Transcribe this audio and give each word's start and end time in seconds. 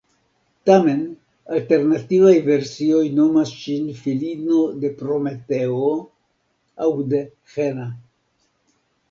Tamen, 0.67 1.01
alternativaj 1.57 2.31
versioj 2.47 3.01
nomis 3.17 3.51
ŝin 3.65 3.85
filino 3.99 4.63
de 4.85 4.91
Prometeo 5.03 5.93
aŭ 6.89 6.91
de 7.13 7.23
Hera. 7.55 7.89